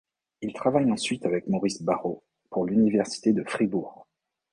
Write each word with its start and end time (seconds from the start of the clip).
Il 0.41 0.51
travaille 0.53 0.91
ensuite 0.91 1.27
avec 1.27 1.45
Maurice 1.47 1.83
Barraud 1.83 2.23
pour 2.49 2.65
l'université 2.65 3.33
de 3.33 3.43
Fribourg. 3.43 4.07